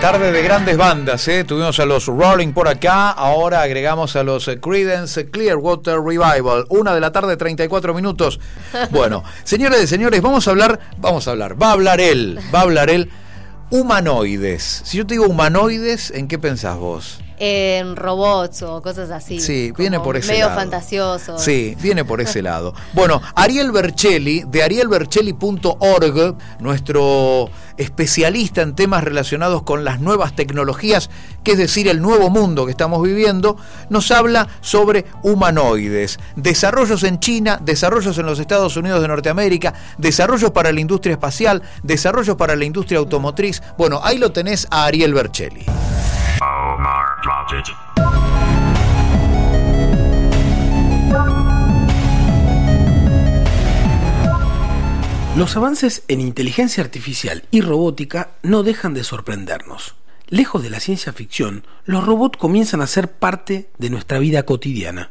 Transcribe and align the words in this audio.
Tarde 0.00 0.32
de 0.32 0.42
grandes 0.42 0.78
bandas, 0.78 1.28
¿eh? 1.28 1.44
tuvimos 1.44 1.78
a 1.78 1.84
los 1.84 2.06
Rolling 2.06 2.54
por 2.54 2.68
acá, 2.68 3.10
ahora 3.10 3.60
agregamos 3.60 4.16
a 4.16 4.22
los 4.22 4.50
Creedence 4.62 5.30
Clearwater 5.30 6.00
Revival, 6.00 6.64
una 6.70 6.94
de 6.94 7.00
la 7.00 7.12
tarde, 7.12 7.36
34 7.36 7.92
minutos. 7.92 8.40
Bueno, 8.90 9.22
señores 9.44 9.82
y 9.82 9.86
señores, 9.86 10.22
vamos 10.22 10.48
a 10.48 10.52
hablar, 10.52 10.80
vamos 10.96 11.28
a 11.28 11.32
hablar, 11.32 11.62
va 11.62 11.68
a 11.68 11.72
hablar 11.72 12.00
él, 12.00 12.38
va 12.52 12.60
a 12.60 12.62
hablar 12.62 12.88
él, 12.88 13.10
humanoides. 13.68 14.82
Si 14.86 14.96
yo 14.96 15.06
te 15.06 15.14
digo 15.14 15.26
humanoides, 15.26 16.10
¿en 16.12 16.28
qué 16.28 16.38
pensás 16.38 16.78
vos? 16.78 17.20
En 17.42 17.96
robots 17.96 18.62
o 18.62 18.82
cosas 18.82 19.10
así. 19.10 19.40
Sí, 19.40 19.72
viene 19.76 19.98
por 19.98 20.16
ese 20.16 20.32
medio 20.32 20.46
lado. 20.46 20.60
fantasioso. 20.60 21.38
Sí, 21.38 21.74
viene 21.80 22.04
por 22.04 22.20
ese 22.20 22.42
lado. 22.42 22.74
Bueno, 22.92 23.22
Ariel 23.34 23.72
Bercelli, 23.72 24.44
de 24.46 24.62
arielbercelli.org, 24.62 26.36
nuestro 26.60 27.50
especialista 27.78 28.60
en 28.60 28.74
temas 28.74 29.02
relacionados 29.02 29.62
con 29.62 29.84
las 29.84 30.00
nuevas 30.00 30.36
tecnologías, 30.36 31.08
que 31.42 31.52
es 31.52 31.58
decir, 31.58 31.88
el 31.88 32.02
nuevo 32.02 32.28
mundo 32.28 32.66
que 32.66 32.72
estamos 32.72 33.02
viviendo, 33.02 33.56
nos 33.88 34.10
habla 34.10 34.46
sobre 34.60 35.06
humanoides, 35.22 36.18
desarrollos 36.36 37.02
en 37.04 37.20
China, 37.20 37.58
desarrollos 37.62 38.18
en 38.18 38.26
los 38.26 38.38
Estados 38.38 38.76
Unidos 38.76 39.00
de 39.00 39.08
Norteamérica, 39.08 39.72
desarrollos 39.96 40.50
para 40.50 40.72
la 40.72 40.80
industria 40.80 41.14
espacial, 41.14 41.62
desarrollos 41.82 42.36
para 42.36 42.54
la 42.54 42.66
industria 42.66 42.98
automotriz. 42.98 43.62
Bueno, 43.78 44.00
ahí 44.04 44.18
lo 44.18 44.30
tenés 44.30 44.66
a 44.70 44.84
Ariel 44.84 45.14
Bercelli. 45.14 45.64
Los 55.36 55.56
avances 55.56 56.04
en 56.08 56.20
inteligencia 56.20 56.84
artificial 56.84 57.44
y 57.50 57.60
robótica 57.60 58.32
no 58.42 58.62
dejan 58.62 58.94
de 58.94 59.04
sorprendernos. 59.04 59.94
Lejos 60.28 60.62
de 60.62 60.70
la 60.70 60.80
ciencia 60.80 61.12
ficción, 61.12 61.66
los 61.84 62.06
robots 62.06 62.38
comienzan 62.38 62.82
a 62.82 62.86
ser 62.86 63.10
parte 63.10 63.70
de 63.78 63.90
nuestra 63.90 64.18
vida 64.20 64.44
cotidiana. 64.44 65.10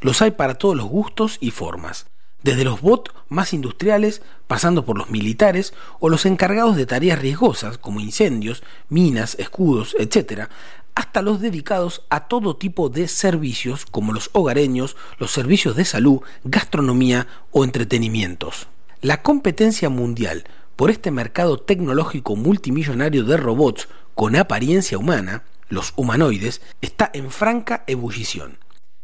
Los 0.00 0.22
hay 0.22 0.30
para 0.30 0.54
todos 0.54 0.76
los 0.76 0.86
gustos 0.86 1.38
y 1.40 1.50
formas, 1.50 2.06
desde 2.42 2.64
los 2.64 2.80
bots 2.80 3.12
más 3.28 3.52
industriales, 3.52 4.22
pasando 4.46 4.84
por 4.84 4.96
los 4.96 5.10
militares 5.10 5.74
o 5.98 6.08
los 6.08 6.24
encargados 6.24 6.76
de 6.76 6.86
tareas 6.86 7.18
riesgosas 7.18 7.78
como 7.78 8.00
incendios, 8.00 8.62
minas, 8.88 9.34
escudos, 9.38 9.96
etc., 9.98 10.48
hasta 10.94 11.22
los 11.22 11.40
dedicados 11.40 12.04
a 12.10 12.28
todo 12.28 12.56
tipo 12.56 12.88
de 12.88 13.08
servicios 13.08 13.86
como 13.86 14.12
los 14.12 14.30
hogareños, 14.32 14.96
los 15.18 15.30
servicios 15.30 15.76
de 15.76 15.84
salud, 15.84 16.20
gastronomía 16.44 17.26
o 17.50 17.64
entretenimientos. 17.64 18.68
La 19.00 19.22
competencia 19.22 19.88
mundial 19.88 20.44
por 20.76 20.90
este 20.90 21.10
mercado 21.10 21.58
tecnológico 21.58 22.36
multimillonario 22.36 23.24
de 23.24 23.36
robots 23.36 23.88
con 24.14 24.36
apariencia 24.36 24.98
humana, 24.98 25.44
los 25.68 25.92
humanoides, 25.96 26.62
está 26.80 27.10
en 27.12 27.30
franca 27.30 27.84
ebullición. 27.86 28.58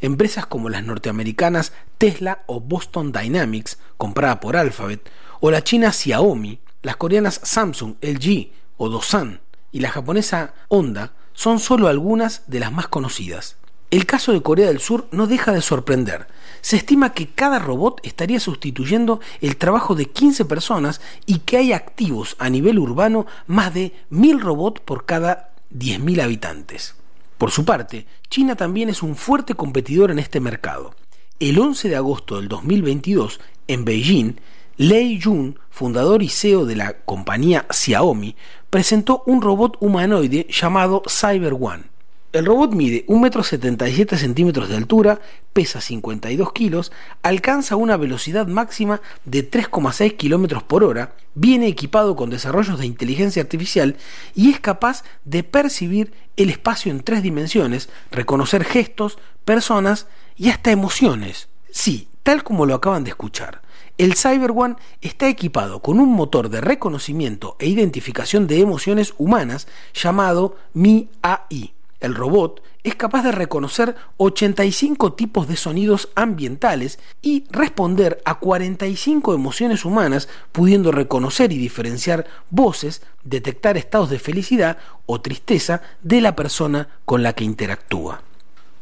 Empresas 0.00 0.46
como 0.46 0.68
las 0.68 0.84
norteamericanas 0.84 1.72
Tesla 1.98 2.42
o 2.46 2.60
Boston 2.60 3.12
Dynamics, 3.12 3.78
comprada 3.96 4.40
por 4.40 4.56
Alphabet, 4.56 5.10
o 5.40 5.50
la 5.50 5.62
china 5.62 5.92
Xiaomi, 5.92 6.60
las 6.82 6.96
coreanas 6.96 7.40
Samsung, 7.42 7.96
LG 8.00 8.50
o 8.76 8.88
Dosan 8.88 9.40
y 9.72 9.80
la 9.80 9.90
japonesa 9.90 10.54
Honda 10.68 11.12
son 11.40 11.58
solo 11.58 11.88
algunas 11.88 12.42
de 12.48 12.60
las 12.60 12.70
más 12.70 12.88
conocidas. 12.88 13.56
El 13.90 14.04
caso 14.04 14.32
de 14.32 14.42
Corea 14.42 14.66
del 14.66 14.78
Sur 14.78 15.08
no 15.10 15.26
deja 15.26 15.52
de 15.52 15.62
sorprender. 15.62 16.26
Se 16.60 16.76
estima 16.76 17.14
que 17.14 17.30
cada 17.30 17.58
robot 17.58 17.98
estaría 18.02 18.38
sustituyendo 18.38 19.20
el 19.40 19.56
trabajo 19.56 19.94
de 19.94 20.04
15 20.04 20.44
personas 20.44 21.00
y 21.24 21.38
que 21.38 21.56
hay 21.56 21.72
activos 21.72 22.36
a 22.40 22.50
nivel 22.50 22.78
urbano 22.78 23.24
más 23.46 23.72
de 23.72 23.94
1000 24.10 24.38
robots 24.38 24.82
por 24.82 25.06
cada 25.06 25.54
10.000 25.74 26.22
habitantes. 26.22 26.94
Por 27.38 27.50
su 27.50 27.64
parte, 27.64 28.06
China 28.28 28.54
también 28.54 28.90
es 28.90 29.02
un 29.02 29.16
fuerte 29.16 29.54
competidor 29.54 30.10
en 30.10 30.18
este 30.18 30.40
mercado. 30.40 30.94
El 31.38 31.58
11 31.58 31.88
de 31.88 31.96
agosto 31.96 32.36
del 32.36 32.48
2022, 32.48 33.40
en 33.66 33.86
Beijing, 33.86 34.34
Lei 34.76 35.20
Jun, 35.20 35.58
fundador 35.68 36.22
y 36.22 36.28
CEO 36.28 36.64
de 36.66 36.76
la 36.76 36.92
compañía 37.04 37.66
Xiaomi, 37.70 38.36
presentó 38.70 39.22
un 39.26 39.42
robot 39.42 39.76
humanoide 39.80 40.46
llamado 40.48 41.02
Cyber 41.08 41.54
One. 41.60 41.84
El 42.32 42.46
robot 42.46 42.72
mide 42.72 43.04
1,77 43.08 44.16
centímetros 44.16 44.68
de 44.68 44.76
altura, 44.76 45.20
pesa 45.52 45.80
52 45.80 46.52
kilos, 46.52 46.92
alcanza 47.24 47.74
una 47.74 47.96
velocidad 47.96 48.46
máxima 48.46 49.00
de 49.24 49.50
3,6 49.50 50.16
kilómetros 50.16 50.62
por 50.62 50.84
hora, 50.84 51.14
viene 51.34 51.66
equipado 51.66 52.14
con 52.14 52.30
desarrollos 52.30 52.78
de 52.78 52.86
inteligencia 52.86 53.42
artificial 53.42 53.96
y 54.36 54.50
es 54.52 54.60
capaz 54.60 55.02
de 55.24 55.42
percibir 55.42 56.12
el 56.36 56.50
espacio 56.50 56.92
en 56.92 57.00
tres 57.00 57.24
dimensiones, 57.24 57.88
reconocer 58.12 58.64
gestos, 58.64 59.18
personas 59.44 60.06
y 60.36 60.50
hasta 60.50 60.70
emociones. 60.70 61.48
Sí, 61.72 62.06
tal 62.22 62.44
como 62.44 62.64
lo 62.64 62.76
acaban 62.76 63.02
de 63.02 63.10
escuchar. 63.10 63.60
El 64.00 64.16
Cyber 64.16 64.52
One 64.56 64.76
está 65.02 65.28
equipado 65.28 65.80
con 65.82 66.00
un 66.00 66.08
motor 66.14 66.48
de 66.48 66.62
reconocimiento 66.62 67.56
e 67.58 67.66
identificación 67.66 68.46
de 68.46 68.60
emociones 68.60 69.12
humanas 69.18 69.68
llamado 69.92 70.56
Mi 70.72 71.10
AI. 71.20 71.74
El 72.00 72.14
robot 72.14 72.62
es 72.82 72.94
capaz 72.94 73.24
de 73.24 73.32
reconocer 73.32 73.94
85 74.16 75.12
tipos 75.12 75.48
de 75.48 75.58
sonidos 75.58 76.08
ambientales 76.14 76.98
y 77.20 77.44
responder 77.50 78.22
a 78.24 78.38
45 78.38 79.34
emociones 79.34 79.84
humanas, 79.84 80.30
pudiendo 80.50 80.92
reconocer 80.92 81.52
y 81.52 81.58
diferenciar 81.58 82.24
voces, 82.48 83.02
detectar 83.22 83.76
estados 83.76 84.08
de 84.08 84.18
felicidad 84.18 84.78
o 85.04 85.20
tristeza 85.20 85.82
de 86.02 86.22
la 86.22 86.34
persona 86.34 86.88
con 87.04 87.22
la 87.22 87.34
que 87.34 87.44
interactúa. 87.44 88.22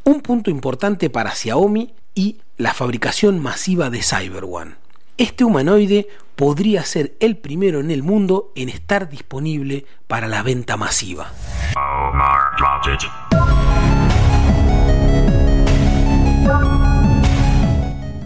Un 0.04 0.20
punto 0.20 0.48
importante 0.48 1.10
para 1.10 1.34
Xiaomi 1.34 1.92
y 2.14 2.36
la 2.56 2.72
fabricación 2.72 3.40
masiva 3.40 3.90
de 3.90 4.00
Cyber 4.04 4.44
One. 4.44 4.87
Este 5.18 5.42
humanoide 5.42 6.06
podría 6.36 6.84
ser 6.84 7.16
el 7.18 7.36
primero 7.36 7.80
en 7.80 7.90
el 7.90 8.04
mundo 8.04 8.52
en 8.54 8.68
estar 8.68 9.08
disponible 9.08 9.84
para 10.06 10.28
la 10.28 10.44
venta 10.44 10.76
masiva. 10.76 11.32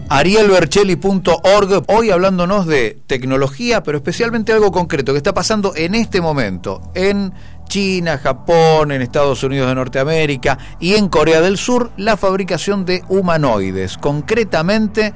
Arielbercelli.org, 0.07 1.83
hoy 1.87 2.11
hablándonos 2.11 2.67
de 2.67 2.99
tecnología, 3.07 3.81
pero 3.81 3.97
especialmente 3.97 4.53
algo 4.53 4.71
concreto 4.71 5.13
que 5.13 5.17
está 5.17 5.33
pasando 5.33 5.73
en 5.75 5.95
este 5.95 6.21
momento 6.21 6.91
en 6.93 7.33
China, 7.67 8.19
Japón, 8.19 8.91
en 8.91 9.01
Estados 9.01 9.41
Unidos 9.43 9.67
de 9.67 9.73
Norteamérica 9.73 10.59
y 10.79 10.93
en 10.93 11.09
Corea 11.09 11.41
del 11.41 11.57
Sur, 11.57 11.89
la 11.97 12.17
fabricación 12.17 12.85
de 12.85 13.03
humanoides. 13.09 13.97
Concretamente, 13.97 15.15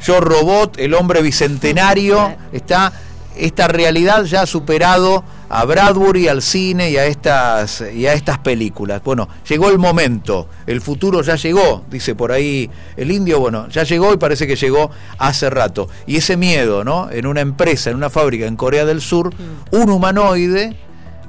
Yo 0.00 0.20
Robot, 0.20 0.78
el 0.78 0.94
hombre 0.94 1.22
bicentenario, 1.22 2.36
está 2.52 2.92
esta 3.38 3.68
realidad 3.68 4.24
ya 4.24 4.42
ha 4.42 4.46
superado 4.46 5.22
a 5.48 5.64
Bradbury, 5.64 6.28
al 6.28 6.42
cine 6.42 6.90
y 6.90 6.96
a 6.96 7.06
estas 7.06 7.82
y 7.94 8.06
a 8.06 8.12
estas 8.12 8.38
películas. 8.38 9.02
Bueno, 9.02 9.28
llegó 9.48 9.70
el 9.70 9.78
momento, 9.78 10.48
el 10.66 10.80
futuro 10.80 11.22
ya 11.22 11.36
llegó, 11.36 11.84
dice 11.90 12.14
por 12.14 12.32
ahí 12.32 12.68
el 12.96 13.10
indio, 13.10 13.40
bueno, 13.40 13.68
ya 13.68 13.84
llegó 13.84 14.12
y 14.12 14.18
parece 14.18 14.46
que 14.46 14.56
llegó 14.56 14.90
hace 15.18 15.48
rato. 15.48 15.88
Y 16.06 16.16
ese 16.16 16.36
miedo, 16.36 16.84
¿no? 16.84 17.10
En 17.10 17.26
una 17.26 17.40
empresa, 17.40 17.90
en 17.90 17.96
una 17.96 18.10
fábrica 18.10 18.46
en 18.46 18.56
Corea 18.56 18.84
del 18.84 19.00
Sur, 19.00 19.32
un 19.70 19.90
humanoide 19.90 20.76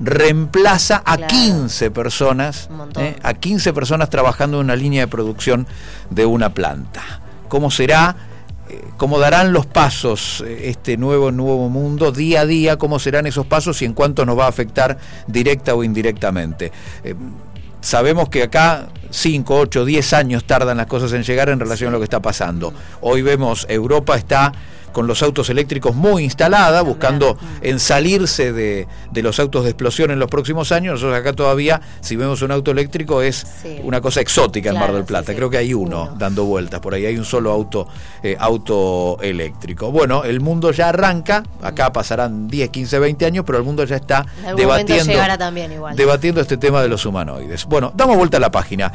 reemplaza 0.01 1.01
a 1.05 1.17
Claro. 1.17 1.27
15 1.27 1.91
personas. 1.91 2.69
¿eh? 2.97 3.15
a 3.21 3.33
15 3.33 3.73
personas 3.73 4.09
trabajando 4.09 4.59
en 4.59 4.65
una 4.65 4.75
línea 4.75 5.01
de 5.01 5.07
producción 5.07 5.67
de 6.09 6.25
una 6.25 6.53
planta. 6.53 7.01
¿Cómo 7.47 7.71
será? 7.71 8.15
¿Cómo 8.97 9.17
darán 9.17 9.53
los 9.53 9.65
pasos 9.65 10.43
eh, 10.45 10.69
este 10.69 10.97
nuevo 10.97 11.31
nuevo 11.31 11.69
mundo 11.69 12.11
día 12.11 12.41
a 12.41 12.45
día? 12.45 12.77
¿Cómo 12.77 12.99
serán 12.99 13.27
esos 13.27 13.45
pasos 13.45 13.81
y 13.81 13.85
en 13.85 13.93
cuánto 13.93 14.25
nos 14.25 14.37
va 14.37 14.45
a 14.45 14.49
afectar 14.49 14.97
directa 15.27 15.73
o 15.73 15.83
indirectamente? 15.83 16.71
Eh, 17.03 17.15
sabemos 17.81 18.29
que 18.29 18.43
acá 18.43 18.89
5, 19.11 19.55
8, 19.55 19.85
10 19.85 20.13
años 20.13 20.43
tardan 20.45 20.77
las 20.77 20.87
cosas 20.87 21.13
en 21.13 21.23
llegar 21.23 21.49
en 21.49 21.59
relación 21.59 21.89
a 21.89 21.91
lo 21.93 21.97
que 21.99 22.03
está 22.05 22.21
pasando. 22.21 22.73
Hoy 23.01 23.21
vemos 23.21 23.65
Europa 23.69 24.15
está 24.15 24.51
con 24.91 25.05
los 25.05 25.21
autos 25.21 25.51
eléctricos 25.51 25.93
muy 25.95 26.23
instalada, 26.23 26.81
buscando 26.81 27.37
en 27.61 27.79
salirse 27.79 28.51
de, 28.51 28.87
de 29.11 29.21
los 29.21 29.39
autos 29.39 29.63
de 29.63 29.69
explosión 29.69 30.09
en 30.09 30.17
los 30.17 30.29
próximos 30.31 30.71
años. 30.71 30.93
Nosotros 30.93 31.15
acá 31.19 31.33
todavía, 31.33 31.79
si 32.01 32.15
vemos 32.15 32.41
un 32.41 32.49
auto 32.51 32.71
eléctrico, 32.71 33.21
es 33.21 33.45
Sí. 33.61 33.79
una 33.83 34.01
cosa 34.01 34.19
exótica 34.21 34.71
en 34.71 34.79
Mar 34.79 34.91
del 34.91 35.03
Plata. 35.05 35.31
sí. 35.31 35.35
Creo 35.37 35.47
que 35.51 35.57
hay 35.57 35.75
uno 35.75 36.05
Uno. 36.05 36.15
dando 36.17 36.43
vueltas 36.45 36.79
por 36.79 36.95
ahí, 36.95 37.05
hay 37.05 37.17
un 37.19 37.23
solo 37.23 37.51
auto, 37.51 37.87
eh, 38.23 38.35
auto 38.39 39.19
eléctrico. 39.21 39.91
Bueno, 39.91 40.23
el 40.23 40.41
mundo 40.41 40.71
ya 40.71 40.89
arranca, 40.89 41.43
acá 41.61 41.93
pasarán 41.93 42.47
10, 42.47 42.69
15, 42.71 42.97
20 42.97 43.25
años, 43.27 43.43
pero 43.45 43.59
el 43.59 43.63
mundo 43.63 43.83
ya 43.83 43.95
está 43.95 44.25
también 45.37 45.71
igual. 45.71 45.95
debatiendo 45.95 46.41
este 46.41 46.57
tema 46.57 46.81
de 46.81 46.87
los 46.89 47.05
humanoides. 47.05 47.65
Bueno, 47.65 47.91
damos 47.95 48.17
vuelta 48.17 48.37
a 48.37 48.39
la 48.39 48.49
página. 48.51 48.91